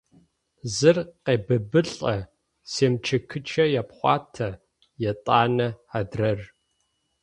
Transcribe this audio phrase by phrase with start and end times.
[0.75, 2.15] Зыр къебыбылӏэ,
[2.71, 4.49] семчыкыцэ епхъуатэ,
[5.09, 6.39] етӏанэ–адрэр…